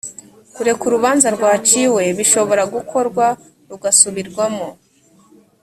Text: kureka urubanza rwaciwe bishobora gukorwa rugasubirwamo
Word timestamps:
kureka 0.55 0.81
urubanza 0.85 1.27
rwaciwe 1.35 2.03
bishobora 2.17 2.63
gukorwa 2.73 3.25
rugasubirwamo 3.69 4.67